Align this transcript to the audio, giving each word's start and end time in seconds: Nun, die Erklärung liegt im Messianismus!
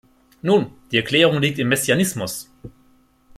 Nun, 0.41 0.71
die 0.89 0.97
Erklärung 0.97 1.39
liegt 1.39 1.59
im 1.59 1.69
Messianismus! 1.69 2.49